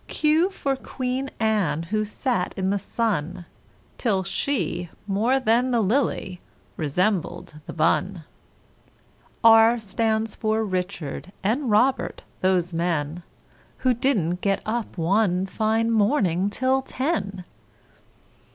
[Illustration: 0.07 0.23
QRS] 0.31 0.47
Q 0.47 0.49
for 0.49 0.75
Queen 0.77 1.29
Anne 1.39 1.83
who 1.83 2.03
sat 2.05 2.55
in 2.57 2.71
the 2.71 2.79
sun 2.79 3.45
Till 3.99 4.23
she, 4.23 4.89
more 5.05 5.39
than 5.39 5.69
the 5.69 5.79
lily 5.81 6.41
resembled 6.75 7.59
the 7.67 7.73
bun 7.73 8.23
R 9.43 9.77
stands 9.77 10.35
for 10.35 10.65
Richard 10.65 11.31
& 11.37 11.43
Robert, 11.45 12.23
those 12.39 12.73
men 12.73 13.21
Who 13.85 13.93
didn't 13.93 14.41
get 14.41 14.63
up 14.65 14.97
one 14.97 15.45
fine 15.45 15.91
morning 15.91 16.49
till 16.49 16.81
ten! 16.81 17.43